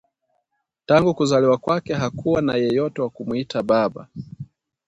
Tangu 0.85 1.13
kuzaliwa 1.15 1.57
kwake, 1.57 1.93
hakuwa 1.93 2.41
na 2.41 2.55
yeyote 2.55 3.01
wa 3.01 3.09
kumwita 3.09 3.63
baba 3.63 4.07